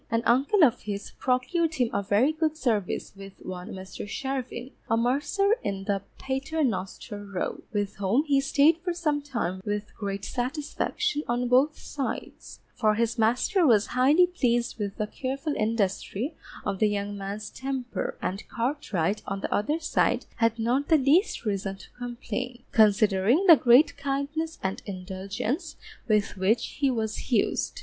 An 0.09 0.23
uncle 0.25 0.63
of 0.63 0.81
his 0.81 1.11
procured 1.19 1.75
him 1.75 1.91
a 1.93 2.01
very 2.01 2.31
good 2.31 2.57
service 2.57 3.13
with 3.15 3.33
one 3.45 3.71
Mr. 3.71 4.07
Charvin, 4.07 4.71
a 4.89 4.97
mercer 4.97 5.55
in 5.63 5.85
Paternoster 6.17 7.23
Row, 7.23 7.61
with 7.71 7.97
whom 7.97 8.23
he 8.23 8.41
Stayed 8.41 8.79
for 8.83 8.95
some 8.95 9.21
time 9.21 9.61
with 9.63 9.95
great 9.95 10.25
satisfaction 10.25 11.21
on 11.27 11.47
both 11.47 11.77
sides; 11.77 12.61
for 12.73 12.95
his 12.95 13.19
master 13.19 13.63
was 13.63 13.85
highly 13.93 14.25
pleased 14.25 14.79
with 14.79 14.97
the 14.97 15.05
careful 15.05 15.53
industry 15.55 16.35
of 16.65 16.79
the 16.79 16.87
young 16.87 17.15
man's 17.15 17.51
temper, 17.51 18.17
and 18.23 18.49
Cartwright 18.49 19.21
on 19.27 19.41
the 19.41 19.53
other 19.53 19.79
side 19.79 20.25
had 20.37 20.57
not 20.57 20.87
the 20.87 20.97
least 20.97 21.45
reason 21.45 21.77
to 21.77 21.91
complain, 21.91 22.63
considering 22.71 23.45
the 23.45 23.55
great 23.55 23.95
kindness 23.97 24.57
and 24.63 24.81
indulgence 24.87 25.75
with 26.07 26.37
which 26.37 26.77
he 26.79 26.89
was 26.89 27.31
used. 27.31 27.79